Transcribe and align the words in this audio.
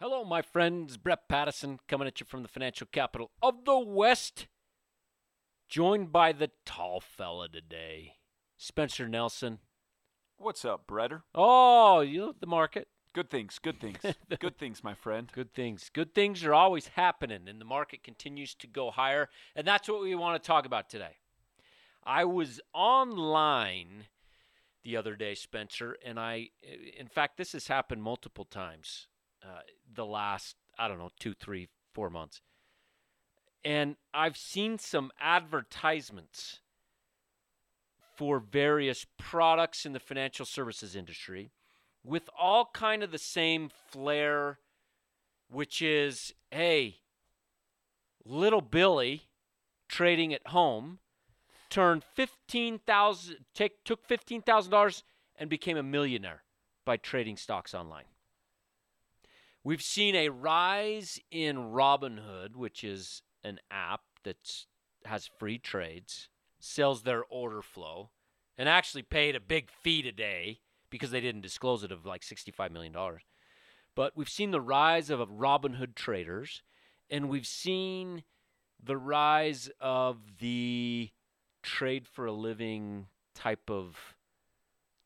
Hello, 0.00 0.24
my 0.24 0.42
friends. 0.42 0.96
Brett 0.96 1.28
Pattison 1.28 1.80
coming 1.88 2.06
at 2.06 2.20
you 2.20 2.26
from 2.26 2.42
the 2.42 2.48
financial 2.48 2.86
capital 2.86 3.32
of 3.42 3.64
the 3.64 3.76
West. 3.76 4.46
Joined 5.68 6.12
by 6.12 6.30
the 6.30 6.52
tall 6.64 7.00
fella 7.00 7.48
today, 7.48 8.14
Spencer 8.56 9.08
Nelson. 9.08 9.58
What's 10.36 10.64
up, 10.64 10.86
Bretter? 10.86 11.22
Oh, 11.34 11.98
you 11.98 12.20
know 12.20 12.34
the 12.38 12.46
market. 12.46 12.86
Good 13.12 13.28
things, 13.28 13.58
good 13.58 13.80
things, 13.80 13.98
good 14.38 14.56
things, 14.56 14.84
my 14.84 14.94
friend. 14.94 15.32
Good 15.32 15.52
things. 15.52 15.90
Good 15.92 16.14
things 16.14 16.44
are 16.44 16.54
always 16.54 16.86
happening, 16.94 17.48
and 17.48 17.60
the 17.60 17.64
market 17.64 18.04
continues 18.04 18.54
to 18.54 18.68
go 18.68 18.92
higher. 18.92 19.28
And 19.56 19.66
that's 19.66 19.88
what 19.88 20.00
we 20.00 20.14
want 20.14 20.40
to 20.40 20.46
talk 20.46 20.64
about 20.64 20.88
today. 20.88 21.16
I 22.04 22.24
was 22.24 22.60
online 22.72 24.04
the 24.84 24.96
other 24.96 25.16
day, 25.16 25.34
Spencer, 25.34 25.96
and 26.04 26.20
I, 26.20 26.50
in 26.96 27.08
fact, 27.08 27.36
this 27.36 27.50
has 27.50 27.66
happened 27.66 28.04
multiple 28.04 28.44
times 28.44 29.08
uh, 29.48 29.60
the 29.94 30.04
last, 30.04 30.56
I 30.78 30.88
don't 30.88 30.98
know, 30.98 31.10
two, 31.18 31.34
three, 31.34 31.68
four 31.94 32.10
months. 32.10 32.40
And 33.64 33.96
I've 34.14 34.36
seen 34.36 34.78
some 34.78 35.10
advertisements 35.20 36.60
for 38.16 38.40
various 38.40 39.06
products 39.16 39.86
in 39.86 39.92
the 39.92 40.00
financial 40.00 40.44
services 40.44 40.96
industry 40.96 41.50
with 42.04 42.28
all 42.38 42.70
kind 42.74 43.02
of 43.02 43.12
the 43.12 43.18
same 43.18 43.70
flair 43.90 44.58
which 45.50 45.80
is 45.80 46.34
hey 46.50 46.96
little 48.24 48.60
billy 48.60 49.22
trading 49.88 50.34
at 50.34 50.48
home 50.48 50.98
turned 51.70 52.02
15000 52.02 53.36
take 53.54 53.84
took 53.84 54.06
$15000 54.08 55.02
and 55.36 55.48
became 55.48 55.76
a 55.76 55.82
millionaire 55.82 56.42
by 56.84 56.96
trading 56.96 57.36
stocks 57.36 57.72
online 57.72 58.04
we've 59.64 59.82
seen 59.82 60.14
a 60.14 60.28
rise 60.28 61.18
in 61.30 61.56
robinhood 61.56 62.54
which 62.54 62.82
is 62.84 63.22
an 63.44 63.58
app 63.70 64.00
that 64.24 64.66
has 65.04 65.28
free 65.38 65.58
trades 65.58 66.28
sells 66.60 67.02
their 67.02 67.24
order 67.24 67.62
flow 67.62 68.10
and 68.56 68.68
actually 68.68 69.02
paid 69.02 69.36
a 69.36 69.40
big 69.40 69.70
fee 69.70 70.02
today 70.02 70.60
because 70.90 71.10
they 71.10 71.20
didn't 71.20 71.42
disclose 71.42 71.84
it 71.84 71.92
of 71.92 72.04
like 72.04 72.22
$65 72.22 72.70
million. 72.70 72.94
But 73.94 74.16
we've 74.16 74.28
seen 74.28 74.50
the 74.50 74.60
rise 74.60 75.10
of 75.10 75.20
Robinhood 75.28 75.94
traders, 75.94 76.62
and 77.10 77.28
we've 77.28 77.46
seen 77.46 78.24
the 78.82 78.96
rise 78.96 79.70
of 79.80 80.18
the 80.38 81.10
trade 81.62 82.06
for 82.06 82.26
a 82.26 82.32
living 82.32 83.06
type 83.34 83.70
of 83.70 84.16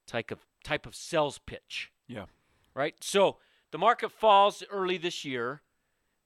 type 0.06 0.30
of 0.30 0.40
type 0.62 0.86
of 0.86 0.94
sales 0.94 1.38
pitch. 1.38 1.90
Yeah. 2.06 2.26
Right? 2.74 2.94
So 3.00 3.38
the 3.72 3.78
market 3.78 4.12
falls 4.12 4.62
early 4.70 4.96
this 4.96 5.24
year 5.24 5.62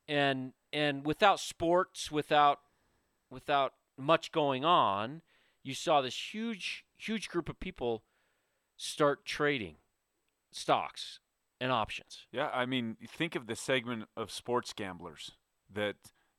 and 0.06 0.52
and 0.72 1.06
without 1.06 1.40
sports, 1.40 2.12
without 2.12 2.60
without 3.30 3.72
much 3.96 4.30
going 4.30 4.64
on, 4.64 5.22
you 5.62 5.74
saw 5.74 6.02
this 6.02 6.34
huge 6.34 6.84
huge 6.96 7.28
group 7.28 7.48
of 7.48 7.58
people 7.58 8.02
start 8.76 9.24
trading 9.24 9.76
stocks 10.50 11.20
and 11.60 11.72
options. 11.72 12.26
Yeah, 12.30 12.50
I 12.52 12.66
mean, 12.66 12.96
think 13.06 13.34
of 13.34 13.46
the 13.46 13.56
segment 13.56 14.04
of 14.16 14.30
sports 14.30 14.72
gamblers 14.72 15.32
that, 15.72 15.96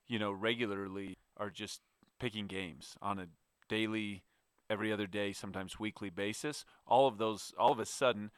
you 0.07 0.19
know, 0.19 0.31
regularly 0.31 1.17
are 1.35 1.49
just 1.49 1.81
picking 2.19 2.47
games 2.47 2.95
on 3.01 3.19
a 3.19 3.27
daily, 3.67 4.23
every 4.69 4.91
other 4.91 5.07
day, 5.07 5.33
sometimes 5.33 5.79
weekly 5.79 6.09
basis. 6.09 6.65
All 6.85 7.07
of 7.07 7.17
those, 7.17 7.53
all 7.57 7.71
of 7.71 7.79
a 7.79 7.85
sudden, 7.85 8.31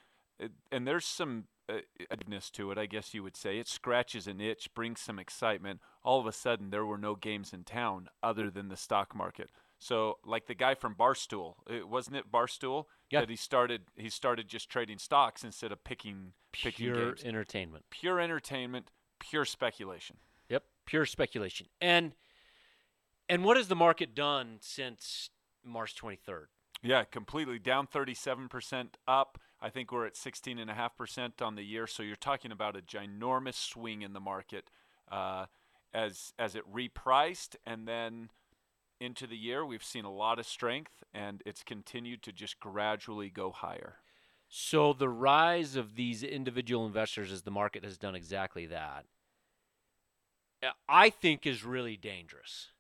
and 0.72 0.88
there's 0.88 1.06
some 1.06 1.46
uh, 1.70 1.80
to 2.54 2.72
it, 2.72 2.78
I 2.78 2.86
guess 2.86 3.14
you 3.14 3.24
would 3.24 3.36
say. 3.36 3.60
It 3.60 3.68
scratches 3.68 4.28
an 4.28 4.42
itch, 4.42 4.74
brings 4.74 5.00
some 5.00 5.20
excitement. 5.20 5.82
All 6.04 6.20
of 6.20 6.26
a 6.26 6.32
sudden, 6.32 6.70
there 6.70 6.86
were 6.86 6.98
no 6.98 7.16
games 7.16 7.54
in 7.54 7.64
town 7.64 8.08
other 8.24 8.50
than 8.50 8.70
the 8.70 8.78
stock 8.78 9.16
market. 9.16 9.50
So, 9.78 10.18
like 10.26 10.48
the 10.48 10.56
guy 10.56 10.76
from 10.76 10.96
Barstool, 10.96 11.56
it, 11.70 11.88
wasn't 11.88 12.18
it 12.18 12.32
Barstool 12.32 12.86
yeah. 13.10 13.22
that 13.22 13.30
he 13.30 13.36
started? 13.36 13.84
He 13.96 14.10
started 14.10 14.48
just 14.48 14.70
trading 14.70 14.98
stocks 14.98 15.44
instead 15.44 15.72
of 15.72 15.84
picking 15.84 16.34
picking 16.52 16.88
pure 16.88 17.06
games. 17.06 17.24
entertainment. 17.24 17.86
Pure 17.90 18.20
entertainment, 18.20 18.92
pure 19.20 19.46
speculation. 19.46 20.18
Yep, 20.50 20.64
pure 20.86 21.06
speculation. 21.06 21.68
And 21.80 22.14
and 23.30 23.46
what 23.46 23.56
has 23.56 23.68
the 23.68 23.76
market 23.76 24.16
done 24.16 24.58
since 24.60 25.30
March 25.64 25.96
23rd? 25.96 26.46
Yeah, 26.82 27.04
completely 27.04 27.60
down 27.60 27.88
37% 27.88 28.90
up. 29.08 29.38
I 29.62 29.70
think 29.70 29.92
we're 29.92 30.06
at 30.06 30.16
16.5% 30.16 31.42
on 31.42 31.56
the 31.56 31.64
year. 31.64 31.88
So 31.88 32.04
you're 32.04 32.16
talking 32.16 32.52
about 32.52 32.78
a 32.78 32.82
ginormous 32.82 33.56
swing 33.56 34.02
in 34.02 34.14
the 34.14 34.20
market 34.20 34.70
uh, 35.12 35.46
as 35.94 36.34
as 36.38 36.56
it 36.56 36.64
repriced 36.72 37.56
and 37.66 37.88
then 37.88 38.30
into 39.00 39.26
the 39.26 39.38
year, 39.38 39.66
we've 39.66 39.84
seen 39.84 40.06
a 40.06 40.12
lot 40.12 40.40
of 40.40 40.46
strength, 40.46 41.04
and 41.14 41.42
it's 41.46 41.64
continued 41.64 42.22
to 42.24 42.34
just 42.34 42.60
gradually 42.60 43.30
go 43.30 43.52
higher. 43.52 43.96
So 44.50 44.94
the 44.94 45.10
rise 45.10 45.76
of 45.76 45.96
these 45.96 46.24
individual 46.24 46.86
investors 46.86 47.32
as 47.32 47.44
the 47.44 47.52
market 47.52 47.84
has 47.84 47.98
done 47.98 48.16
exactly 48.16 48.66
that, 48.66 49.06
I 50.88 51.10
think 51.10 51.46
is 51.46 51.64
really 51.64 51.96
dangerous. 51.96 52.72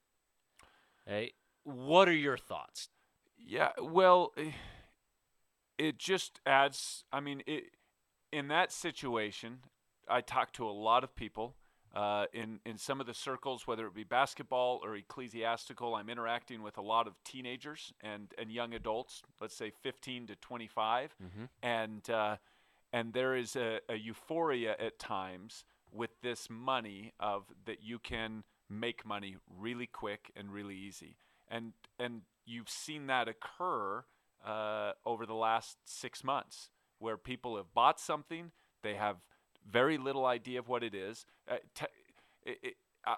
Hey, 1.06 1.34
what 1.64 2.10
are 2.10 2.14
your 2.14 2.38
thoughts? 2.38 2.90
Yeah, 3.38 3.72
well, 3.82 4.34
eh, 4.36 4.52
it 5.80 5.98
just 5.98 6.40
adds. 6.46 7.06
I 7.12 7.20
mean, 7.22 7.42
it, 7.48 7.64
in 8.32 8.50
that 8.50 8.72
situation, 8.72 9.60
I 10.08 10.22
talk 10.22 10.52
to 10.54 10.68
a 10.68 10.72
lot 10.72 11.04
of 11.04 11.16
people 11.16 11.56
uh, 11.96 12.26
in 12.34 12.60
in 12.66 12.78
some 12.78 13.02
of 13.02 13.08
the 13.08 13.14
circles, 13.14 13.66
whether 13.66 13.88
it 13.88 13.96
be 13.96 14.04
basketball 14.04 14.80
or 14.84 14.96
ecclesiastical, 14.96 15.96
I'm 15.96 16.10
interacting 16.10 16.62
with 16.62 16.78
a 16.78 16.82
lot 16.82 17.08
of 17.08 17.14
teenagers 17.24 17.94
and 18.02 18.32
and 18.38 18.52
young 18.52 18.74
adults. 18.74 19.24
Let's 19.42 19.56
say 19.56 19.72
15 19.82 20.28
to 20.28 20.36
25, 20.36 21.16
mm-hmm. 21.24 21.46
and 21.64 22.08
uh, 22.10 22.38
and 22.94 23.14
there 23.14 23.36
is 23.36 23.56
a, 23.56 23.80
a 23.90 23.96
euphoria 23.96 24.76
at 24.80 25.00
times 25.00 25.66
with 25.92 26.12
this 26.22 26.48
money 26.50 27.14
of 27.20 27.46
that 27.66 27.82
you 27.82 27.98
can 27.98 28.44
make 28.70 29.04
money 29.06 29.38
really 29.58 29.88
quick 29.88 30.32
and 30.36 30.52
really 30.54 30.76
easy, 30.76 31.18
and 31.48 31.74
and 31.98 32.22
you've 32.46 32.70
seen 32.70 33.08
that 33.08 33.28
occur 33.28 34.04
uh, 34.46 34.92
over 35.06 35.26
the 35.26 35.34
last 35.34 35.78
six 35.86 36.24
months, 36.24 36.70
where 37.00 37.18
people 37.18 37.58
have 37.58 37.74
bought 37.74 38.00
something, 38.00 38.52
they 38.84 38.96
have 38.96 39.18
very 39.70 39.98
little 39.98 40.26
idea 40.26 40.60
of 40.60 40.68
what 40.68 40.84
it 40.84 40.94
is. 40.94 41.26
Uh, 41.50 41.58
te- 41.76 41.86
it, 42.44 42.58
it, 42.64 42.74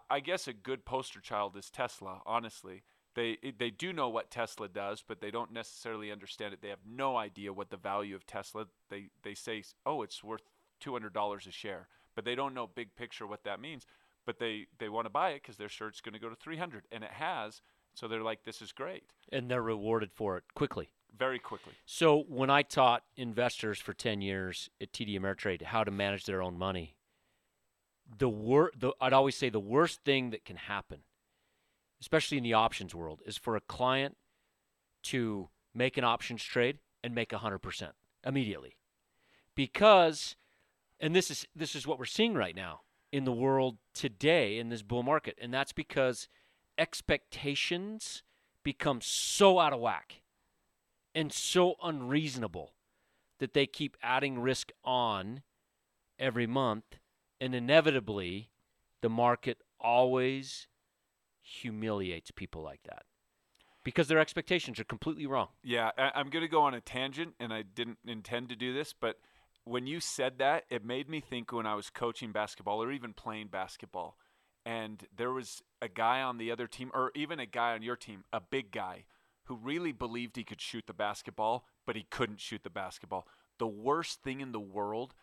I 0.09 0.19
guess 0.19 0.47
a 0.47 0.53
good 0.53 0.85
poster 0.85 1.19
child 1.19 1.57
is 1.57 1.69
Tesla. 1.69 2.21
Honestly, 2.25 2.83
they 3.15 3.37
they 3.57 3.69
do 3.71 3.91
know 3.91 4.09
what 4.09 4.31
Tesla 4.31 4.69
does, 4.69 5.03
but 5.05 5.19
they 5.19 5.31
don't 5.31 5.51
necessarily 5.51 6.11
understand 6.11 6.53
it. 6.53 6.61
They 6.61 6.69
have 6.69 6.85
no 6.85 7.17
idea 7.17 7.51
what 7.51 7.69
the 7.69 7.77
value 7.77 8.15
of 8.15 8.25
Tesla. 8.25 8.67
They 8.89 9.09
they 9.23 9.33
say, 9.33 9.63
oh, 9.85 10.01
it's 10.01 10.23
worth 10.23 10.43
two 10.79 10.93
hundred 10.93 11.13
dollars 11.13 11.47
a 11.47 11.51
share, 11.51 11.87
but 12.15 12.25
they 12.25 12.35
don't 12.35 12.53
know 12.53 12.67
big 12.67 12.95
picture 12.95 13.27
what 13.27 13.43
that 13.43 13.59
means. 13.59 13.85
But 14.25 14.39
they 14.39 14.67
they 14.77 14.87
want 14.87 15.05
to 15.07 15.09
buy 15.09 15.31
it 15.31 15.41
because 15.41 15.57
they're 15.57 15.69
sure 15.69 15.87
it's 15.87 16.01
going 16.01 16.13
to 16.13 16.19
go 16.19 16.29
to 16.29 16.35
three 16.35 16.57
hundred, 16.57 16.83
and 16.91 17.03
it 17.03 17.11
has. 17.11 17.61
So 17.93 18.07
they're 18.07 18.23
like, 18.23 18.45
this 18.45 18.61
is 18.61 18.71
great, 18.71 19.03
and 19.31 19.49
they're 19.51 19.61
rewarded 19.61 20.11
for 20.13 20.37
it 20.37 20.43
quickly 20.53 20.89
very 21.17 21.39
quickly. 21.39 21.73
So 21.85 22.25
when 22.27 22.49
I 22.49 22.61
taught 22.61 23.03
investors 23.15 23.79
for 23.79 23.93
10 23.93 24.21
years 24.21 24.69
at 24.81 24.91
TD 24.91 25.19
Ameritrade 25.19 25.61
how 25.63 25.83
to 25.83 25.91
manage 25.91 26.25
their 26.25 26.41
own 26.41 26.57
money, 26.57 26.95
the 28.17 28.29
wor- 28.29 28.71
the 28.77 28.93
I'd 28.99 29.13
always 29.13 29.35
say 29.35 29.49
the 29.49 29.59
worst 29.59 30.03
thing 30.03 30.31
that 30.31 30.45
can 30.45 30.57
happen, 30.57 30.99
especially 32.01 32.37
in 32.37 32.43
the 32.43 32.53
options 32.53 32.93
world, 32.93 33.21
is 33.25 33.37
for 33.37 33.55
a 33.55 33.61
client 33.61 34.17
to 35.03 35.49
make 35.73 35.97
an 35.97 36.03
options 36.03 36.43
trade 36.43 36.79
and 37.03 37.15
make 37.15 37.29
100% 37.29 37.91
immediately. 38.25 38.75
Because 39.55 40.35
and 40.99 41.15
this 41.15 41.31
is 41.31 41.47
this 41.55 41.75
is 41.75 41.87
what 41.87 41.99
we're 41.99 42.05
seeing 42.05 42.35
right 42.35 42.55
now 42.55 42.81
in 43.11 43.25
the 43.25 43.31
world 43.31 43.77
today 43.93 44.57
in 44.57 44.69
this 44.69 44.83
bull 44.83 45.03
market 45.03 45.37
and 45.41 45.53
that's 45.53 45.73
because 45.73 46.29
expectations 46.77 48.23
become 48.63 48.99
so 49.01 49.59
out 49.59 49.73
of 49.73 49.79
whack 49.79 50.20
and 51.13 51.31
so 51.31 51.75
unreasonable 51.83 52.73
that 53.39 53.53
they 53.53 53.65
keep 53.65 53.97
adding 54.01 54.39
risk 54.39 54.71
on 54.83 55.41
every 56.19 56.47
month 56.47 56.97
and 57.39 57.55
inevitably 57.55 58.49
the 59.01 59.09
market 59.09 59.57
always 59.79 60.67
humiliates 61.41 62.31
people 62.31 62.61
like 62.61 62.81
that 62.83 63.03
because 63.83 64.07
their 64.07 64.19
expectations 64.19 64.79
are 64.79 64.83
completely 64.83 65.25
wrong. 65.25 65.47
Yeah, 65.63 65.89
I'm 65.97 66.29
going 66.29 66.43
to 66.43 66.49
go 66.49 66.61
on 66.61 66.75
a 66.75 66.81
tangent 66.81 67.33
and 67.39 67.51
I 67.51 67.63
didn't 67.63 67.97
intend 68.05 68.49
to 68.49 68.55
do 68.55 68.73
this, 68.73 68.93
but 68.93 69.17
when 69.63 69.87
you 69.87 69.99
said 69.99 70.37
that, 70.37 70.65
it 70.69 70.85
made 70.85 71.09
me 71.09 71.19
think 71.19 71.51
when 71.51 71.65
I 71.65 71.75
was 71.75 71.89
coaching 71.89 72.31
basketball 72.31 72.81
or 72.81 72.91
even 72.91 73.13
playing 73.13 73.47
basketball 73.47 74.17
and 74.65 75.03
there 75.15 75.31
was 75.31 75.63
a 75.81 75.87
guy 75.87 76.21
on 76.21 76.37
the 76.37 76.51
other 76.51 76.67
team 76.67 76.91
or 76.93 77.11
even 77.15 77.39
a 77.39 77.47
guy 77.47 77.73
on 77.73 77.81
your 77.81 77.95
team, 77.95 78.23
a 78.31 78.39
big 78.39 78.71
guy 78.71 79.05
who 79.45 79.55
really 79.55 79.91
believed 79.91 80.35
he 80.35 80.43
could 80.43 80.61
shoot 80.61 80.85
the 80.87 80.93
basketball, 80.93 81.65
but 81.85 81.95
he 81.95 82.03
couldn't 82.09 82.39
shoot 82.39 82.63
the 82.63 82.69
basketball. 82.69 83.27
The 83.59 83.67
worst 83.67 84.21
thing 84.23 84.41
in 84.41 84.51
the 84.51 84.59
world, 84.59 85.13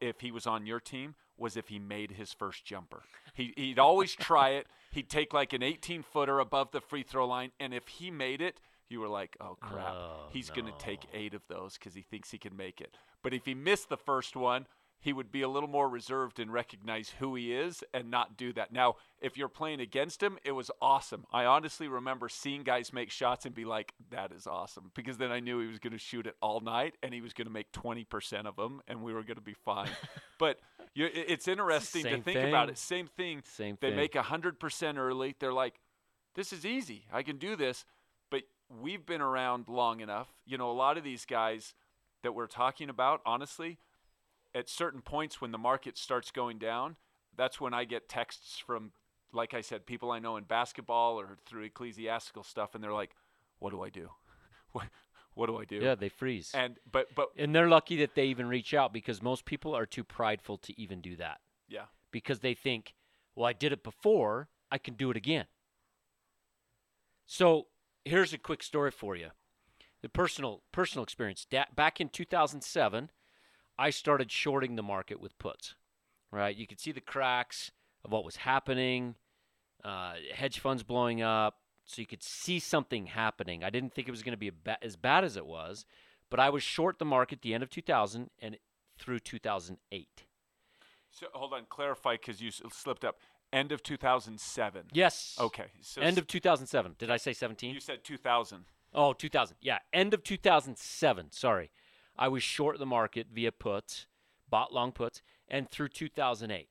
if 0.00 0.20
he 0.20 0.30
was 0.30 0.46
on 0.46 0.66
your 0.66 0.80
team, 0.80 1.14
was 1.36 1.56
if 1.56 1.68
he 1.68 1.78
made 1.78 2.12
his 2.12 2.32
first 2.32 2.64
jumper. 2.64 3.02
He, 3.34 3.52
he'd 3.56 3.78
always 3.78 4.14
try 4.14 4.50
it. 4.50 4.66
He'd 4.90 5.08
take 5.08 5.32
like 5.32 5.52
an 5.52 5.62
18 5.62 6.02
footer 6.02 6.40
above 6.40 6.72
the 6.72 6.80
free 6.80 7.02
throw 7.02 7.26
line, 7.26 7.52
and 7.60 7.72
if 7.72 7.86
he 7.88 8.10
made 8.10 8.40
it, 8.40 8.60
you 8.88 9.00
were 9.00 9.08
like, 9.08 9.36
oh 9.40 9.56
crap, 9.60 9.92
Oh, 9.92 10.28
he's 10.30 10.48
going 10.50 10.66
to 10.66 10.78
take 10.78 11.06
eight 11.12 11.34
of 11.34 11.42
those 11.48 11.74
because 11.74 11.94
he 11.94 12.02
thinks 12.02 12.30
he 12.30 12.38
can 12.38 12.56
make 12.56 12.80
it. 12.80 12.96
But 13.22 13.34
if 13.34 13.44
he 13.44 13.54
missed 13.54 13.90
the 13.90 13.96
first 13.98 14.34
one, 14.34 14.66
he 15.00 15.12
would 15.12 15.30
be 15.30 15.42
a 15.42 15.48
little 15.48 15.68
more 15.68 15.88
reserved 15.88 16.40
and 16.40 16.52
recognize 16.52 17.14
who 17.18 17.34
he 17.36 17.54
is 17.54 17.84
and 17.94 18.10
not 18.10 18.36
do 18.36 18.52
that. 18.54 18.72
Now, 18.72 18.96
if 19.20 19.36
you're 19.36 19.48
playing 19.48 19.80
against 19.80 20.22
him, 20.22 20.38
it 20.44 20.52
was 20.52 20.70
awesome. 20.82 21.24
I 21.32 21.44
honestly 21.44 21.86
remember 21.86 22.28
seeing 22.28 22.64
guys 22.64 22.92
make 22.92 23.10
shots 23.10 23.46
and 23.46 23.54
be 23.54 23.64
like, 23.64 23.94
that 24.10 24.32
is 24.32 24.46
awesome. 24.46 24.90
Because 24.94 25.16
then 25.16 25.30
I 25.30 25.38
knew 25.38 25.60
he 25.60 25.68
was 25.68 25.78
going 25.78 25.92
to 25.92 25.98
shoot 25.98 26.26
it 26.26 26.34
all 26.42 26.60
night 26.60 26.96
and 27.02 27.14
he 27.14 27.20
was 27.20 27.32
going 27.32 27.46
to 27.46 27.52
make 27.52 27.70
20% 27.72 28.46
of 28.46 28.56
them 28.56 28.80
and 28.88 29.02
we 29.02 29.12
were 29.12 29.22
going 29.22 29.36
to 29.36 29.40
be 29.40 29.54
fine. 29.54 29.90
but 30.38 30.58
you, 30.94 31.08
it's 31.12 31.46
interesting 31.46 32.02
to 32.02 32.10
Same 32.10 32.22
think 32.22 32.40
about 32.40 32.68
it. 32.68 32.78
Same 32.78 33.06
thing. 33.06 33.42
Same 33.44 33.76
thing. 33.76 33.90
They 33.90 33.90
thing. 33.90 33.96
make 33.96 34.14
100% 34.14 34.98
early. 34.98 35.36
They're 35.38 35.52
like, 35.52 35.80
this 36.34 36.52
is 36.52 36.66
easy. 36.66 37.04
I 37.12 37.22
can 37.22 37.38
do 37.38 37.54
this. 37.54 37.84
But 38.30 38.42
we've 38.82 39.06
been 39.06 39.20
around 39.20 39.68
long 39.68 40.00
enough. 40.00 40.28
You 40.44 40.58
know, 40.58 40.70
a 40.70 40.72
lot 40.72 40.98
of 40.98 41.04
these 41.04 41.24
guys 41.24 41.74
that 42.22 42.32
we're 42.32 42.48
talking 42.48 42.88
about, 42.90 43.20
honestly, 43.24 43.78
at 44.54 44.68
certain 44.68 45.00
points 45.02 45.40
when 45.40 45.52
the 45.52 45.58
market 45.58 45.96
starts 45.98 46.30
going 46.30 46.58
down, 46.58 46.96
that's 47.36 47.60
when 47.60 47.74
I 47.74 47.84
get 47.84 48.08
texts 48.08 48.58
from, 48.58 48.92
like 49.32 49.54
I 49.54 49.60
said, 49.60 49.86
people 49.86 50.10
I 50.10 50.18
know 50.18 50.36
in 50.36 50.44
basketball 50.44 51.18
or 51.18 51.38
through 51.46 51.64
ecclesiastical 51.64 52.42
stuff, 52.42 52.74
and 52.74 52.82
they're 52.82 52.92
like, 52.92 53.14
"What 53.58 53.70
do 53.70 53.82
I 53.82 53.90
do? 53.90 54.10
What 54.72 54.88
what 55.34 55.46
do 55.46 55.56
I 55.56 55.64
do?" 55.64 55.76
Yeah, 55.76 55.94
they 55.94 56.08
freeze. 56.10 56.50
And 56.52 56.76
but 56.90 57.14
but 57.14 57.28
and 57.36 57.54
they're 57.54 57.68
lucky 57.68 57.96
that 57.98 58.14
they 58.14 58.26
even 58.26 58.46
reach 58.46 58.74
out 58.74 58.92
because 58.92 59.22
most 59.22 59.44
people 59.44 59.74
are 59.74 59.86
too 59.86 60.04
prideful 60.04 60.58
to 60.58 60.78
even 60.80 61.00
do 61.00 61.16
that 61.16 61.40
yeah, 61.68 61.86
because 62.10 62.40
they 62.40 62.54
think, 62.54 62.94
well, 63.34 63.46
I 63.46 63.52
did 63.52 63.72
it 63.72 63.82
before, 63.82 64.48
I 64.70 64.78
can 64.78 64.94
do 64.94 65.10
it 65.10 65.16
again. 65.16 65.46
So 67.26 67.66
here's 68.04 68.32
a 68.32 68.38
quick 68.38 68.62
story 68.62 68.90
for 68.90 69.14
you. 69.14 69.28
The 70.02 70.08
personal 70.08 70.62
personal 70.72 71.02
experience. 71.02 71.46
Da- 71.48 71.66
back 71.74 72.00
in 72.00 72.08
2007, 72.08 73.10
I 73.78 73.90
started 73.90 74.30
shorting 74.32 74.76
the 74.76 74.82
market 74.82 75.20
with 75.20 75.38
puts. 75.38 75.74
Right, 76.30 76.54
you 76.56 76.66
could 76.66 76.78
see 76.80 76.92
the 76.92 77.00
cracks 77.00 77.70
of 78.04 78.12
what 78.12 78.24
was 78.24 78.36
happening, 78.36 79.14
uh, 79.82 80.14
hedge 80.34 80.58
funds 80.58 80.82
blowing 80.82 81.22
up, 81.22 81.60
so 81.86 82.00
you 82.02 82.06
could 82.06 82.22
see 82.22 82.58
something 82.58 83.06
happening. 83.06 83.64
I 83.64 83.70
didn't 83.70 83.94
think 83.94 84.08
it 84.08 84.10
was 84.10 84.22
going 84.22 84.32
to 84.34 84.36
be 84.38 84.48
a 84.48 84.52
ba- 84.52 84.76
as 84.82 84.96
bad 84.96 85.24
as 85.24 85.38
it 85.38 85.46
was, 85.46 85.86
but 86.28 86.38
I 86.38 86.50
was 86.50 86.62
short 86.62 86.98
the 86.98 87.06
market 87.06 87.38
at 87.38 87.42
the 87.42 87.54
end 87.54 87.62
of 87.62 87.70
2000 87.70 88.28
and 88.40 88.58
through 88.98 89.20
2008. 89.20 90.24
So 91.10 91.26
hold 91.32 91.54
on, 91.54 91.62
clarify 91.70 92.14
because 92.16 92.42
you 92.42 92.48
s- 92.48 92.60
slipped 92.72 93.04
up. 93.06 93.16
End 93.50 93.72
of 93.72 93.82
2007. 93.82 94.88
Yes. 94.92 95.34
Okay. 95.40 95.68
So 95.80 96.02
End 96.02 96.18
of 96.18 96.26
2007. 96.26 96.96
Did 96.98 97.10
I 97.10 97.16
say 97.16 97.32
17? 97.32 97.72
you 97.72 97.80
said 97.80 98.04
2000. 98.04 98.66
Oh, 98.92 99.14
2000. 99.14 99.56
Yeah, 99.62 99.78
end 99.94 100.12
of 100.12 100.22
2007. 100.22 101.32
Sorry. 101.32 101.70
I 102.18 102.28
was 102.28 102.42
short 102.42 102.78
the 102.78 102.86
market 102.86 103.28
via 103.32 103.52
puts, 103.52 104.06
bought 104.50 104.72
long 104.72 104.92
puts, 104.92 105.22
and 105.46 105.70
through 105.70 105.88
2008. 105.88 106.68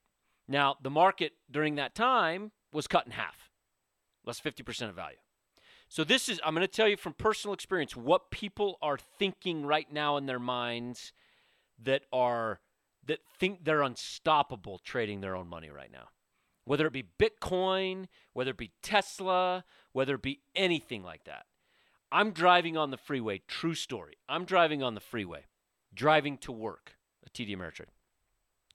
Now, 0.48 0.76
the 0.82 0.90
market 0.90 1.34
during 1.50 1.76
that 1.76 1.96
time 1.96 2.52
was 2.74 2.88
cut 2.88 3.06
in 3.06 3.12
half, 3.14 3.50
less 4.26 4.40
50% 4.40 4.90
of 4.90 4.96
value. 4.96 5.18
So, 5.90 6.04
this 6.04 6.28
is, 6.28 6.40
I'm 6.44 6.54
going 6.54 6.68
to 6.68 6.72
tell 6.72 6.88
you 6.88 6.98
from 6.98 7.14
personal 7.14 7.54
experience 7.54 7.96
what 7.96 8.30
people 8.30 8.78
are 8.82 8.98
thinking 8.98 9.66
right 9.66 9.92
now 9.92 10.18
in 10.18 10.26
their 10.26 10.40
minds 10.40 11.14
that 11.82 12.04
are, 12.12 12.60
that 13.06 13.20
think 13.40 13.64
they're 13.64 13.82
unstoppable 13.82 14.80
trading 14.80 15.22
their 15.22 15.36
own 15.36 15.48
money 15.48 15.70
right 15.70 15.92
now. 15.92 16.10
Whether 16.66 16.88
it 16.88 16.94
be 16.94 17.06
Bitcoin, 17.18 18.08
whether 18.34 18.52
it 18.52 18.58
be 18.58 18.72
Tesla, 18.82 19.64
whether 19.94 20.16
it 20.16 20.22
be 20.22 20.42
anything 20.56 21.04
like 21.04 21.24
that. 21.24 21.46
I'm 22.12 22.32
driving 22.32 22.78
on 22.78 22.92
the 22.92 22.98
freeway. 22.98 23.42
True 23.48 23.74
story. 23.74 24.16
I'm 24.30 24.46
driving 24.46 24.82
on 24.82 24.94
the 24.94 25.02
freeway, 25.02 25.46
driving 25.94 26.38
to 26.40 26.52
work, 26.52 26.94
a 27.26 27.30
TD 27.30 27.56
Ameritrade. 27.56 27.88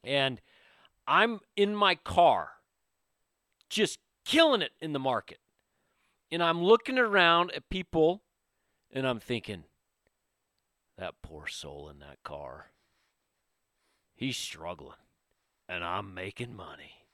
And 0.05 0.41
I'm 1.07 1.41
in 1.57 1.75
my 1.75 1.95
car, 1.95 2.51
just 3.71 3.99
killing 4.25 4.63
it 4.63 4.73
in 4.81 4.93
the 4.93 4.99
market. 4.99 5.39
And 6.31 6.43
I'm 6.43 6.63
looking 6.63 6.99
around 6.99 7.53
at 7.53 7.69
people 7.69 8.23
and 8.91 9.07
I'm 9.07 9.21
thinking, 9.21 9.65
that 10.99 11.15
poor 11.23 11.47
soul 11.47 11.89
in 11.89 11.99
that 12.01 12.23
car, 12.23 12.71
he's 14.15 14.37
struggling 14.37 14.99
and 15.69 15.83
I'm 15.83 16.15
making 16.15 16.55
money. 16.55 17.07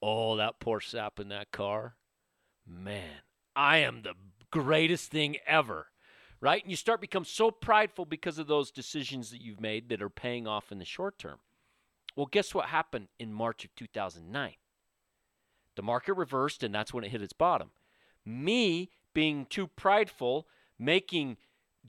Oh, 0.00 0.36
that 0.36 0.60
poor 0.60 0.80
sap 0.80 1.18
in 1.18 1.28
that 1.28 1.50
car, 1.50 1.96
man, 2.66 3.22
I 3.54 3.78
am 3.78 4.02
the 4.02 4.14
greatest 4.62 5.10
thing 5.10 5.36
ever. 5.46 5.86
Right? 6.40 6.62
And 6.62 6.70
you 6.70 6.76
start 6.76 7.00
become 7.00 7.24
so 7.24 7.50
prideful 7.50 8.04
because 8.04 8.38
of 8.38 8.46
those 8.46 8.70
decisions 8.70 9.30
that 9.30 9.40
you've 9.40 9.60
made 9.60 9.88
that 9.88 10.02
are 10.02 10.10
paying 10.10 10.46
off 10.46 10.70
in 10.70 10.78
the 10.78 10.84
short 10.84 11.18
term. 11.18 11.38
Well, 12.14 12.26
guess 12.26 12.54
what 12.54 12.66
happened 12.66 13.08
in 13.18 13.32
March 13.32 13.64
of 13.64 13.74
2009? 13.74 14.52
The 15.76 15.82
market 15.82 16.14
reversed 16.14 16.62
and 16.62 16.74
that's 16.74 16.92
when 16.92 17.04
it 17.04 17.10
hit 17.10 17.22
its 17.22 17.32
bottom. 17.32 17.70
Me 18.24 18.90
being 19.14 19.46
too 19.46 19.66
prideful, 19.66 20.46
making 20.78 21.36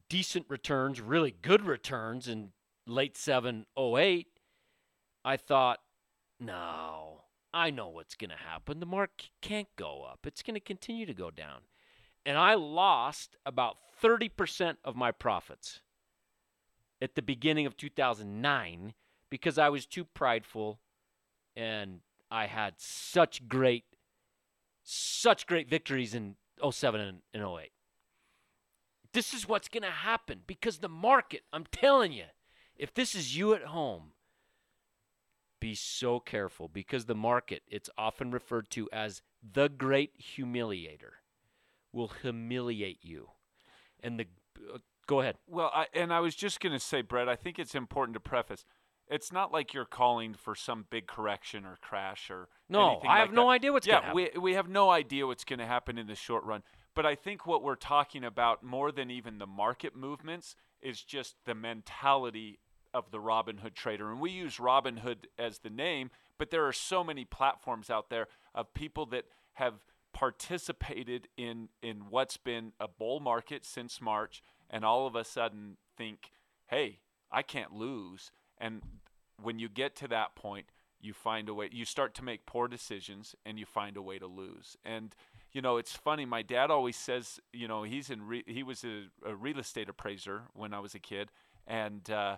decent 0.09 0.45
returns, 0.49 1.01
really 1.01 1.35
good 1.41 1.65
returns 1.65 2.27
in 2.27 2.51
late 2.85 3.17
7 3.17 3.65
08, 3.77 4.27
I 5.25 5.37
thought, 5.37 5.79
no, 6.39 7.23
I 7.53 7.69
know 7.69 7.89
what's 7.89 8.15
going 8.15 8.29
to 8.29 8.37
happen. 8.37 8.79
The 8.79 8.85
market 8.85 9.29
can't 9.41 9.67
go 9.75 10.05
up, 10.09 10.19
it's 10.25 10.43
going 10.43 10.55
to 10.55 10.59
continue 10.59 11.05
to 11.05 11.13
go 11.13 11.31
down. 11.31 11.61
And 12.27 12.37
I 12.37 12.55
lost 12.55 13.37
about 13.45 13.77
30% 14.03 14.75
of 14.83 14.97
my 14.97 15.11
profits 15.11 15.79
at 17.01 17.15
the 17.15 17.21
beginning 17.21 17.65
of 17.65 17.77
2009 17.77 18.93
because 19.29 19.57
I 19.57 19.69
was 19.69 19.85
too 19.85 20.03
prideful 20.03 20.81
and 21.55 22.01
I 22.29 22.47
had 22.47 22.73
such 22.77 23.47
great 23.47 23.85
such 24.83 25.47
great 25.47 25.69
victories 25.69 26.13
in 26.13 26.35
07 26.69 26.99
and, 26.99 27.19
and 27.33 27.43
08. 27.43 27.71
This 29.13 29.33
is 29.33 29.47
what's 29.47 29.69
going 29.69 29.83
to 29.83 29.89
happen 29.89 30.41
because 30.47 30.79
the 30.79 30.89
market, 30.89 31.43
I'm 31.53 31.65
telling 31.71 32.11
you, 32.11 32.25
if 32.75 32.93
this 32.93 33.15
is 33.15 33.37
you 33.37 33.53
at 33.53 33.63
home, 33.63 34.11
be 35.59 35.75
so 35.75 36.19
careful 36.19 36.67
because 36.67 37.05
the 37.05 37.15
market, 37.15 37.63
it's 37.67 37.89
often 37.97 38.31
referred 38.31 38.69
to 38.71 38.89
as 38.91 39.21
the 39.41 39.69
great 39.69 40.11
humiliator, 40.21 41.19
will 41.97 42.11
humiliate 42.21 42.99
you. 43.01 43.27
And 44.01 44.19
the 44.19 44.27
uh, 44.73 44.77
go 45.07 45.19
ahead. 45.21 45.35
Well, 45.47 45.71
I, 45.73 45.87
and 45.93 46.13
I 46.13 46.19
was 46.21 46.35
just 46.35 46.59
going 46.59 46.73
to 46.73 46.79
say, 46.79 47.01
Brett, 47.01 47.27
I 47.27 47.35
think 47.35 47.59
it's 47.59 47.75
important 47.75 48.13
to 48.13 48.19
preface. 48.19 48.63
It's 49.09 49.31
not 49.31 49.51
like 49.51 49.73
you're 49.73 49.85
calling 49.85 50.33
for 50.33 50.53
some 50.53 50.85
big 50.89 51.07
correction 51.07 51.65
or 51.65 51.77
crash 51.81 52.29
or 52.29 52.49
No, 52.69 52.99
I 53.03 53.07
like 53.07 53.19
have 53.19 53.33
no 53.33 53.43
that. 53.45 53.51
idea 53.51 53.71
what's 53.73 53.87
yeah, 53.87 53.93
going 54.01 54.01
to 54.01 54.07
happen. 54.07 54.41
we 54.41 54.51
we 54.51 54.53
have 54.53 54.69
no 54.69 54.89
idea 54.91 55.25
what's 55.25 55.45
going 55.45 55.59
to 55.59 55.65
happen 55.65 55.97
in 55.97 56.07
the 56.07 56.15
short 56.15 56.43
run. 56.43 56.61
But 56.93 57.05
I 57.05 57.15
think 57.15 57.45
what 57.45 57.63
we're 57.63 57.75
talking 57.75 58.23
about 58.23 58.63
more 58.63 58.91
than 58.91 59.09
even 59.11 59.37
the 59.37 59.47
market 59.47 59.95
movements 59.95 60.55
is 60.81 61.01
just 61.01 61.35
the 61.45 61.55
mentality 61.55 62.59
of 62.93 63.11
the 63.11 63.19
Robinhood 63.19 63.75
trader. 63.75 64.11
And 64.11 64.19
we 64.19 64.31
use 64.31 64.57
Robinhood 64.57 65.25
as 65.37 65.59
the 65.59 65.69
name, 65.69 66.09
but 66.37 66.49
there 66.51 66.65
are 66.67 66.73
so 66.73 67.03
many 67.03 67.23
platforms 67.25 67.89
out 67.89 68.09
there 68.09 68.27
of 68.55 68.73
people 68.73 69.05
that 69.07 69.25
have 69.53 69.75
participated 70.17 71.27
in 71.37 71.69
in 71.83 71.97
what's 72.09 72.37
been 72.37 72.73
a 72.79 72.87
bull 72.87 73.19
market 73.19 73.63
since 73.63 74.01
March 74.01 74.41
and 74.67 74.83
all 74.83 75.05
of 75.05 75.15
a 75.15 75.23
sudden 75.23 75.77
think, 75.95 76.31
"Hey, 76.65 77.01
I 77.31 77.43
can't 77.43 77.71
lose." 77.71 78.31
And 78.57 78.81
when 79.39 79.59
you 79.59 79.69
get 79.69 79.95
to 79.97 80.07
that 80.07 80.33
point, 80.33 80.71
you 80.99 81.13
find 81.13 81.47
a 81.47 81.53
way 81.53 81.69
you 81.71 81.85
start 81.85 82.15
to 82.15 82.23
make 82.23 82.47
poor 82.47 82.67
decisions 82.67 83.35
and 83.45 83.59
you 83.59 83.67
find 83.67 83.95
a 83.95 84.01
way 84.01 84.17
to 84.17 84.25
lose. 84.25 84.75
And 84.83 85.15
you 85.51 85.61
know, 85.61 85.77
it's 85.77 85.95
funny. 85.95 86.25
My 86.25 86.41
dad 86.41 86.71
always 86.71 86.97
says, 86.97 87.39
you 87.53 87.67
know, 87.67 87.83
he's 87.83 88.09
in 88.09 88.23
re- 88.23 88.43
he 88.47 88.63
was 88.63 88.83
a, 88.83 89.03
a 89.23 89.35
real 89.35 89.59
estate 89.59 89.87
appraiser 89.87 90.45
when 90.53 90.73
I 90.73 90.79
was 90.79 90.95
a 90.95 90.99
kid, 90.99 91.31
and 91.67 92.09
uh, 92.09 92.37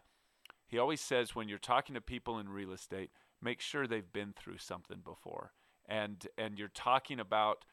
he 0.67 0.77
always 0.77 0.99
says 0.99 1.33
when 1.33 1.47
you're 1.47 1.57
talking 1.57 1.95
to 1.95 2.01
people 2.01 2.39
in 2.39 2.49
real 2.49 2.73
estate, 2.73 3.11
make 3.41 3.61
sure 3.61 3.87
they've 3.87 4.11
been 4.11 4.33
through 4.33 4.57
something 4.57 4.99
before. 4.99 5.53
And 5.89 6.25
and 6.37 6.57
you're 6.57 6.69
talking 6.69 7.19
about, 7.19 7.65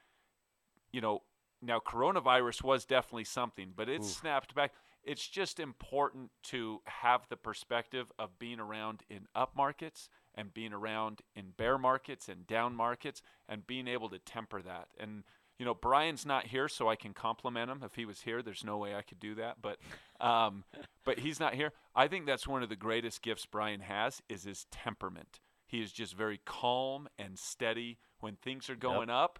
you 0.90 1.00
know, 1.00 1.22
now 1.62 1.78
coronavirus 1.78 2.64
was 2.64 2.84
definitely 2.84 3.24
something, 3.24 3.72
but 3.76 3.88
it 3.88 4.00
Oof. 4.00 4.06
snapped 4.06 4.54
back. 4.54 4.72
It's 5.04 5.28
just 5.28 5.60
important 5.60 6.32
to 6.44 6.80
have 6.86 7.28
the 7.28 7.36
perspective 7.36 8.10
of 8.18 8.38
being 8.40 8.58
around 8.58 9.04
in 9.08 9.28
up 9.36 9.54
markets 9.54 10.08
and 10.34 10.52
being 10.52 10.72
around 10.72 11.20
in 11.36 11.50
bear 11.56 11.78
markets 11.78 12.28
and 12.28 12.44
down 12.46 12.74
markets 12.74 13.22
and 13.48 13.66
being 13.66 13.86
able 13.86 14.08
to 14.08 14.18
temper 14.18 14.60
that. 14.62 14.88
And 14.98 15.22
you 15.58 15.64
know, 15.64 15.74
Brian's 15.74 16.26
not 16.26 16.46
here, 16.46 16.68
so 16.68 16.88
I 16.88 16.96
can 16.96 17.14
compliment 17.14 17.70
him. 17.70 17.80
If 17.82 17.94
he 17.94 18.04
was 18.04 18.22
here, 18.22 18.42
there's 18.42 18.64
no 18.64 18.76
way 18.76 18.94
I 18.94 19.02
could 19.02 19.18
do 19.18 19.36
that. 19.36 19.56
But, 19.62 19.78
um, 20.20 20.64
but 21.04 21.18
he's 21.18 21.40
not 21.40 21.54
here. 21.54 21.72
I 21.94 22.08
think 22.08 22.26
that's 22.26 22.46
one 22.46 22.62
of 22.62 22.68
the 22.68 22.76
greatest 22.76 23.22
gifts 23.22 23.46
Brian 23.46 23.80
has 23.80 24.20
is 24.28 24.44
his 24.44 24.66
temperament. 24.70 25.40
He 25.66 25.80
is 25.80 25.92
just 25.92 26.14
very 26.14 26.40
calm 26.44 27.08
and 27.18 27.38
steady. 27.38 27.98
When 28.20 28.36
things 28.36 28.70
are 28.70 28.76
going 28.76 29.10
up, 29.10 29.38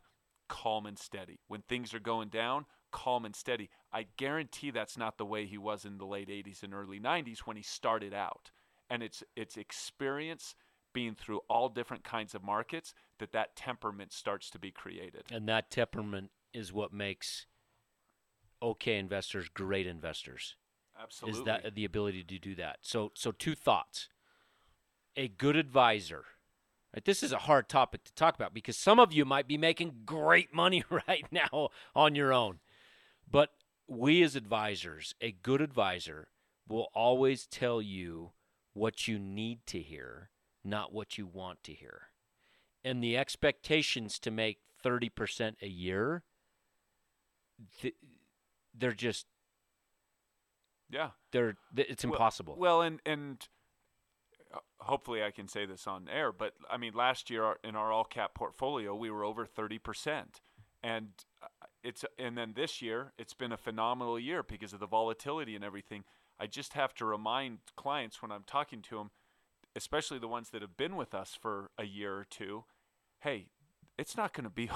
calm 0.49 0.87
and 0.87 0.99
steady. 0.99 1.41
When 1.49 1.63
things 1.63 1.95
are 1.95 2.01
going 2.01 2.29
down, 2.29 2.67
calm 2.93 3.25
and 3.25 3.35
steady. 3.35 3.71
I 3.93 4.07
guarantee 4.17 4.71
that's 4.71 4.97
not 4.97 5.19
the 5.19 5.27
way 5.27 5.47
he 5.47 5.59
was 5.59 5.85
in 5.85 5.99
the 5.99 6.07
late 6.07 6.29
80s 6.29 6.63
and 6.63 6.75
early 6.75 7.01
90s 7.01 7.41
when 7.41 7.57
he 7.57 7.63
started 7.63 8.15
out. 8.15 8.51
And 8.89 9.03
it's 9.03 9.23
it's 9.35 9.57
experience 9.57 10.55
being 10.93 11.15
through 11.15 11.41
all 11.49 11.69
different 11.69 12.05
kinds 12.05 12.35
of 12.35 12.43
markets 12.43 12.95
that 13.19 13.33
that 13.33 13.57
temperament 13.57 14.13
starts 14.13 14.49
to 14.51 14.59
be 14.59 14.71
created. 14.71 15.25
And 15.31 15.49
that 15.49 15.71
temperament 15.71 16.31
is 16.55 16.73
what 16.73 16.93
makes 16.93 17.47
okay 18.63 18.97
investors 18.97 19.49
great 19.49 19.87
investors. 19.87 20.57
Absolutely. 21.01 21.41
Is 21.41 21.45
that 21.45 21.75
the 21.75 21.85
ability 21.85 22.25
to 22.25 22.39
do 22.39 22.55
that? 22.55 22.79
So 22.83 23.13
so 23.15 23.33
two 23.33 23.55
thoughts. 23.55 24.09
A 25.17 25.29
good 25.29 25.57
advisor. 25.57 26.25
Right, 26.97 27.05
this 27.05 27.23
is 27.23 27.33
a 27.33 27.39
hard 27.39 27.69
topic 27.69 28.05
to 28.05 28.15
talk 28.15 28.37
about 28.37 28.55
because 28.55 28.75
some 28.75 28.99
of 28.99 29.13
you 29.13 29.27
might 29.27 29.47
be 29.47 29.59
making 29.59 30.05
great 30.07 30.55
money 30.55 30.83
right 31.09 31.27
now 31.31 31.69
on 31.95 32.15
your 32.15 32.33
own. 32.33 32.61
But 33.31 33.51
we 33.87 34.23
as 34.23 34.35
advisors, 34.35 35.15
a 35.21 35.31
good 35.31 35.61
advisor 35.61 36.29
will 36.67 36.89
always 36.95 37.47
tell 37.47 37.83
you 37.83 38.31
what 38.73 39.07
you 39.07 39.19
need 39.19 39.67
to 39.67 39.81
hear, 39.81 40.31
not 40.65 40.91
what 40.91 41.19
you 41.19 41.27
want 41.27 41.63
to 41.65 41.75
hear. 41.75 42.09
And 42.83 43.05
the 43.05 43.19
expectations 43.19 44.19
to 44.21 44.31
make 44.31 44.61
30% 44.83 45.57
a 45.61 45.69
year 45.69 46.23
th- 47.83 47.95
they're 48.75 48.93
just 48.93 49.27
yeah. 50.89 51.11
they're 51.31 51.57
th- 51.75 51.89
it's 51.91 52.05
impossible. 52.05 52.57
Well, 52.57 52.81
and 52.81 53.01
and 53.05 53.43
uh, 53.43 53.56
hopefully 54.81 55.23
I 55.23 55.31
can 55.31 55.49
say 55.49 55.67
this 55.67 55.87
on 55.87 56.09
air, 56.09 56.33
but 56.33 56.55
I 56.71 56.77
mean 56.77 56.95
last 56.95 57.31
year 57.31 57.57
in 57.65 57.77
our 57.77 57.93
all 57.93 58.05
cap 58.05 58.35
portfolio 58.35 58.95
we 58.95 59.11
were 59.11 59.25
over 59.25 59.47
30%. 59.47 60.25
And 60.83 61.09
uh, 61.43 61.47
it's 61.83 62.05
and 62.19 62.37
then 62.37 62.53
this 62.55 62.83
year 62.83 63.13
it's 63.19 63.35
been 63.35 63.53
a 63.53 63.57
phenomenal 63.57 64.19
year 64.19 64.43
because 64.43 64.73
of 64.73 64.81
the 64.81 64.87
volatility 64.87 65.55
and 65.55 65.65
everything. 65.65 66.05
I 66.39 66.47
just 66.47 66.75
have 66.75 66.95
to 66.97 67.07
remind 67.07 67.59
clients 67.77 68.21
when 68.21 68.31
I'm 68.31 68.45
talking 68.47 68.83
to 68.83 68.97
them, 68.97 69.11
especially 69.75 70.19
the 70.19 70.29
ones 70.29 70.51
that 70.51 70.63
have 70.63 70.77
been 70.77 70.97
with 70.97 71.15
us 71.15 71.37
for 71.41 71.71
a 71.79 71.85
year 71.85 72.15
or 72.15 72.27
two, 72.29 72.65
hey, 73.21 73.47
it's 73.99 74.17
not 74.17 74.33
going 74.33 74.45
to 74.45 74.51
be 74.51 74.71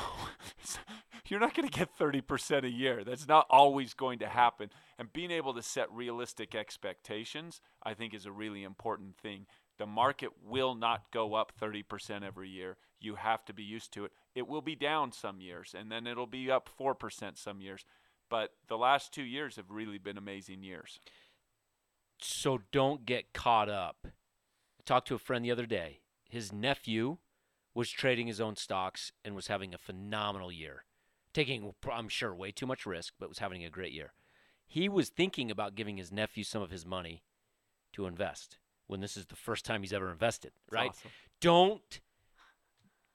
you're 1.28 1.40
not 1.40 1.54
going 1.54 1.68
to 1.68 1.78
get 1.78 1.96
30% 1.98 2.64
a 2.64 2.70
year 2.70 3.04
that's 3.04 3.28
not 3.28 3.46
always 3.50 3.94
going 3.94 4.18
to 4.18 4.26
happen 4.26 4.70
and 4.98 5.12
being 5.12 5.30
able 5.30 5.54
to 5.54 5.62
set 5.62 5.90
realistic 5.92 6.54
expectations 6.54 7.60
i 7.82 7.94
think 7.94 8.14
is 8.14 8.26
a 8.26 8.32
really 8.32 8.64
important 8.64 9.16
thing 9.16 9.46
the 9.80 9.86
market 9.86 10.30
will 10.46 10.76
not 10.76 11.10
go 11.10 11.34
up 11.34 11.52
30% 11.60 12.22
every 12.22 12.48
year 12.48 12.76
you 13.00 13.16
have 13.16 13.44
to 13.46 13.52
be 13.52 13.64
used 13.64 13.92
to 13.94 14.04
it 14.04 14.12
it 14.34 14.46
will 14.46 14.60
be 14.60 14.76
down 14.76 15.10
some 15.10 15.40
years 15.40 15.74
and 15.76 15.90
then 15.90 16.06
it'll 16.06 16.26
be 16.26 16.50
up 16.50 16.68
4% 16.78 17.36
some 17.36 17.60
years 17.60 17.84
but 18.28 18.52
the 18.68 18.78
last 18.78 19.12
2 19.12 19.22
years 19.22 19.56
have 19.56 19.70
really 19.70 19.98
been 19.98 20.18
amazing 20.18 20.62
years 20.62 21.00
so 22.22 22.60
don't 22.70 23.06
get 23.06 23.32
caught 23.32 23.68
up. 23.68 24.06
I 24.06 24.82
talked 24.84 25.08
to 25.08 25.14
a 25.14 25.18
friend 25.18 25.44
the 25.44 25.50
other 25.50 25.66
day. 25.66 26.00
His 26.28 26.52
nephew 26.52 27.18
was 27.74 27.90
trading 27.90 28.26
his 28.26 28.40
own 28.40 28.56
stocks 28.56 29.12
and 29.24 29.34
was 29.34 29.46
having 29.46 29.74
a 29.74 29.78
phenomenal 29.78 30.52
year, 30.52 30.84
taking, 31.32 31.72
I'm 31.90 32.08
sure, 32.08 32.34
way 32.34 32.52
too 32.52 32.66
much 32.66 32.86
risk, 32.86 33.14
but 33.18 33.28
was 33.28 33.38
having 33.38 33.64
a 33.64 33.70
great 33.70 33.92
year. 33.92 34.12
He 34.66 34.88
was 34.88 35.08
thinking 35.08 35.50
about 35.50 35.74
giving 35.74 35.96
his 35.96 36.12
nephew 36.12 36.44
some 36.44 36.62
of 36.62 36.70
his 36.70 36.86
money 36.86 37.22
to 37.92 38.06
invest 38.06 38.58
when 38.90 39.00
this 39.00 39.16
is 39.16 39.26
the 39.26 39.36
first 39.36 39.64
time 39.64 39.82
he's 39.82 39.92
ever 39.92 40.10
invested, 40.10 40.52
right? 40.70 40.90
awesome. 40.90 41.10
don't 41.40 42.00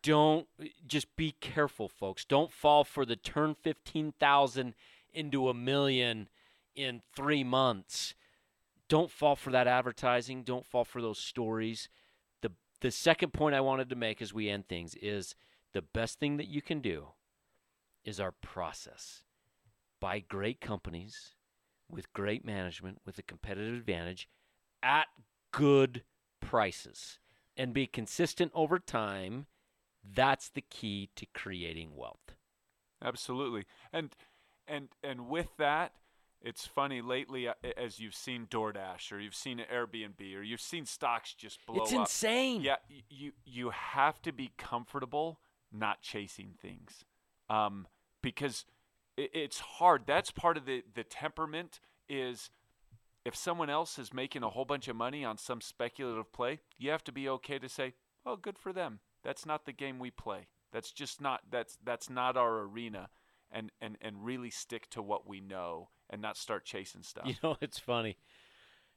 don't 0.01 0.47
uh, 0.61 0.65
just 0.87 1.15
be 1.15 1.31
careful 1.41 1.89
folks. 1.89 2.25
Don't 2.25 2.51
fall 2.51 2.83
for 2.83 3.05
the 3.05 3.15
turn 3.15 3.55
15000 3.55 4.73
into 5.13 5.49
a 5.49 5.53
million 5.53 6.29
in 6.75 7.01
3 7.15 7.43
months. 7.43 8.13
Don't 8.87 9.09
fall 9.09 9.35
for 9.35 9.51
that 9.51 9.67
advertising. 9.67 10.43
Don't 10.43 10.65
fall 10.65 10.85
for 10.85 11.01
those 11.01 11.19
stories. 11.19 11.89
The 12.41 12.51
the 12.81 12.91
second 12.91 13.33
point 13.33 13.55
i 13.55 13.61
wanted 13.61 13.89
to 13.89 13.95
make 13.95 14.21
as 14.21 14.33
we 14.33 14.49
end 14.49 14.67
things 14.67 14.95
is 15.01 15.35
the 15.73 15.81
best 15.81 16.19
thing 16.19 16.37
that 16.37 16.47
you 16.47 16.61
can 16.61 16.79
do 16.79 17.07
is 18.05 18.19
our 18.19 18.31
process. 18.31 19.23
Buy 19.99 20.19
great 20.19 20.61
companies 20.61 21.35
with 21.89 22.13
great 22.13 22.45
management 22.45 22.99
with 23.05 23.17
a 23.17 23.23
competitive 23.23 23.75
advantage 23.75 24.27
at 24.83 25.07
good 25.57 26.03
prices 26.39 27.19
and 27.57 27.73
be 27.73 27.87
consistent 27.87 28.51
over 28.53 28.79
time 28.79 29.45
that's 30.13 30.49
the 30.49 30.61
key 30.61 31.09
to 31.15 31.25
creating 31.33 31.95
wealth 31.95 32.35
Absolutely. 33.05 33.65
And 33.93 34.15
and 34.67 34.89
and 35.03 35.29
with 35.29 35.57
that, 35.57 35.93
it's 36.41 36.65
funny 36.65 37.01
lately 37.01 37.47
uh, 37.47 37.53
as 37.77 37.99
you've 37.99 38.15
seen 38.15 38.47
DoorDash 38.47 39.11
or 39.11 39.19
you've 39.19 39.35
seen 39.35 39.61
Airbnb 39.71 40.35
or 40.35 40.41
you've 40.41 40.61
seen 40.61 40.85
stocks 40.85 41.33
just 41.33 41.65
blow 41.65 41.83
it's 41.83 41.93
up. 41.93 42.01
insane 42.01 42.61
Yeah, 42.61 42.77
you 43.09 43.33
you 43.45 43.69
have 43.69 44.21
to 44.23 44.31
be 44.31 44.51
comfortable 44.57 45.39
not 45.71 46.01
chasing 46.01 46.53
things, 46.59 47.05
um, 47.49 47.87
because 48.21 48.65
it, 49.17 49.29
it's 49.33 49.59
hard. 49.59 50.03
That's 50.05 50.31
part 50.31 50.57
of 50.57 50.65
the 50.65 50.83
the 50.93 51.03
temperament 51.03 51.79
is. 52.09 52.49
If 53.25 53.35
someone 53.35 53.71
else 53.71 53.97
is 53.97 54.13
making 54.13 54.43
a 54.43 54.49
whole 54.49 54.65
bunch 54.65 54.87
of 54.87 54.95
money 54.95 55.25
on 55.25 55.37
some 55.37 55.59
speculative 55.59 56.31
play, 56.31 56.59
you 56.77 56.91
have 56.91 57.03
to 57.05 57.11
be 57.11 57.27
okay 57.27 57.57
to 57.57 57.67
say, 57.67 57.95
"Oh, 58.25 58.35
good 58.35 58.59
for 58.59 58.71
them." 58.71 58.99
That's 59.23 59.45
not 59.45 59.65
the 59.65 59.73
game 59.73 59.97
we 59.97 60.11
play. 60.11 60.47
That's 60.71 60.91
just 60.91 61.19
not 61.19 61.41
that's 61.49 61.77
that's 61.83 62.09
not 62.09 62.37
our 62.37 62.59
arena, 62.59 63.09
and 63.51 63.71
and 63.81 63.97
and 63.99 64.23
really 64.23 64.51
stick 64.51 64.89
to 64.91 65.01
what 65.01 65.27
we 65.27 65.41
know 65.41 65.89
and 66.09 66.21
not 66.21 66.37
start 66.37 66.65
chasing 66.65 67.01
stuff. 67.01 67.25
You 67.25 67.35
know, 67.43 67.57
it's 67.59 67.79
funny. 67.79 68.17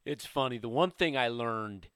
It's 0.04 0.26
funny. 0.26 0.58
The 0.58 0.68
one 0.68 0.90
thing 0.90 1.16
I 1.16 1.28
learned 1.28 1.88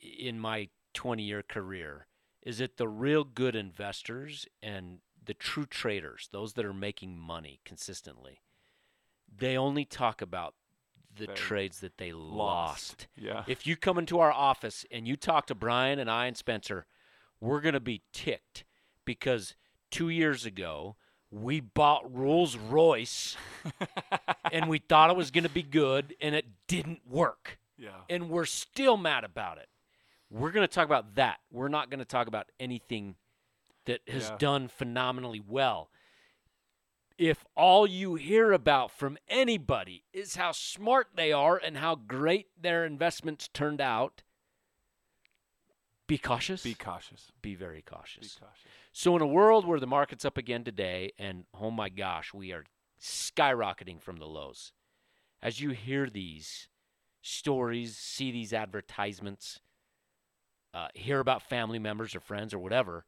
in 0.00 0.38
my 0.38 0.68
20 0.94 1.22
year 1.22 1.42
career 1.42 2.06
is 2.42 2.58
that 2.58 2.76
the 2.76 2.88
real 2.88 3.24
good 3.24 3.56
investors 3.56 4.46
and 4.62 4.98
the 5.24 5.34
true 5.34 5.66
traders, 5.66 6.28
those 6.32 6.54
that 6.54 6.64
are 6.64 6.72
making 6.72 7.18
money 7.18 7.60
consistently, 7.64 8.40
they 9.34 9.56
only 9.56 9.84
talk 9.84 10.22
about 10.22 10.54
the 11.18 11.26
They 11.26 11.34
trades 11.34 11.80
that 11.80 11.98
they 11.98 12.12
lost. 12.12 13.06
Yeah. 13.16 13.44
If 13.46 13.66
you 13.66 13.76
come 13.76 13.98
into 13.98 14.18
our 14.20 14.32
office 14.32 14.84
and 14.90 15.06
you 15.06 15.16
talk 15.16 15.46
to 15.46 15.54
Brian 15.54 15.98
and 15.98 16.10
I 16.10 16.26
and 16.26 16.36
Spencer, 16.36 16.86
we're 17.40 17.60
going 17.60 17.74
to 17.74 17.80
be 17.80 18.02
ticked 18.12 18.64
because 19.04 19.54
two 19.90 20.08
years 20.08 20.46
ago 20.46 20.96
we 21.30 21.60
bought 21.60 22.10
Rolls 22.14 22.56
Royce 22.56 23.36
and 24.52 24.68
we 24.68 24.78
thought 24.78 25.10
it 25.10 25.16
was 25.16 25.30
going 25.30 25.44
to 25.44 25.50
be 25.50 25.62
good 25.62 26.14
and 26.20 26.34
it 26.34 26.46
didn't 26.66 27.00
work. 27.06 27.58
yeah. 27.76 27.90
And 28.08 28.30
we're 28.30 28.44
still 28.46 28.96
mad 28.96 29.24
about 29.24 29.58
it. 29.58 29.68
We're 30.30 30.50
going 30.50 30.66
to 30.66 30.72
talk 30.72 30.86
about 30.86 31.14
that. 31.16 31.38
We're 31.50 31.68
not 31.68 31.90
going 31.90 32.00
to 32.00 32.04
talk 32.04 32.26
about 32.28 32.50
anything 32.60 33.16
that 33.86 34.00
has 34.08 34.28
Yeah. 34.30 34.36
done 34.38 34.68
phenomenally 34.68 35.40
well. 35.46 35.90
If 37.18 37.44
all 37.56 37.84
you 37.84 38.14
hear 38.14 38.52
about 38.52 38.92
from 38.92 39.18
anybody 39.28 40.04
is 40.12 40.36
how 40.36 40.52
smart 40.52 41.08
they 41.16 41.32
are 41.32 41.56
and 41.56 41.76
how 41.76 41.96
great 41.96 42.46
their 42.58 42.86
investments 42.86 43.48
turned 43.48 43.80
out, 43.80 44.22
be 46.06 46.16
cautious. 46.16 46.62
Be 46.62 46.74
cautious. 46.74 47.32
be 47.42 47.56
very 47.56 47.78
Be 47.78 47.82
cautious. 47.82 48.38
cautious. 48.40 48.64
So, 48.92 49.16
in 49.16 49.20
a 49.20 49.26
world 49.26 49.66
where 49.66 49.80
the 49.80 49.86
market's 49.86 50.24
up 50.24 50.38
again 50.38 50.64
today, 50.64 51.12
and 51.18 51.44
oh 51.60 51.70
my 51.70 51.88
gosh, 51.88 52.32
we 52.32 52.52
are 52.52 52.64
skyrocketing 53.00 54.00
from 54.00 54.16
the 54.16 54.26
lows, 54.26 54.72
as 55.42 55.60
you 55.60 55.70
hear 55.70 56.08
these 56.08 56.68
stories, 57.20 57.96
see 57.98 58.30
these 58.30 58.52
advertisements, 58.52 59.60
uh, 60.72 60.88
hear 60.94 61.20
about 61.20 61.42
family 61.42 61.78
members 61.78 62.14
or 62.14 62.20
friends 62.20 62.54
or 62.54 62.58
whatever, 62.58 63.04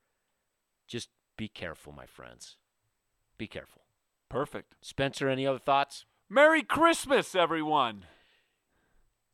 just 0.86 1.08
be 1.36 1.48
careful, 1.48 1.92
my 1.92 2.06
friends. 2.06 2.56
Be 3.38 3.46
careful. 3.46 3.82
Perfect. 4.30 4.76
Spencer, 4.80 5.28
any 5.28 5.46
other 5.46 5.58
thoughts? 5.58 6.06
Merry 6.30 6.62
Christmas, 6.62 7.34
everyone. 7.34 8.06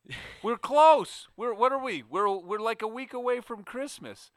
We're 0.42 0.56
close. 0.56 1.28
We're 1.36 1.54
what 1.54 1.70
are 1.72 1.82
we? 1.82 2.02
We're 2.08 2.28
we're 2.38 2.58
like 2.58 2.82
a 2.82 2.88
week 2.88 3.12
away 3.12 3.40
from 3.40 3.62
Christmas. 3.62 4.30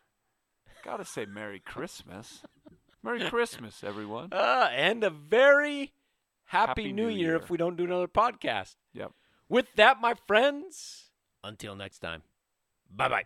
Gotta 0.84 1.06
say 1.06 1.25
Merry 1.25 1.60
Christmas. 1.60 2.42
Merry 3.04 3.30
Christmas, 3.30 3.84
everyone. 3.84 4.30
Uh, 4.34 4.70
and 4.74 5.04
a 5.04 5.10
very 5.10 5.94
happy, 6.46 6.68
Happy 6.84 6.92
New, 6.92 7.04
New 7.04 7.10
year, 7.10 7.28
Year. 7.30 7.36
if 7.38 7.50
we 7.50 7.58
don't 7.58 7.78
do 7.78 7.86
another 7.86 8.08
podcast. 8.08 8.75
Yep. 8.94 9.12
With 9.48 9.68
that, 9.75 10.01
my 10.01 10.16
friends, 10.28 11.12
until 11.44 11.75
next 11.75 12.00
time, 12.00 12.24
bye 12.94 13.08
bye. 13.08 13.25